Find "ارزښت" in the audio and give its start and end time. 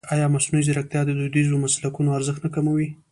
2.17-2.41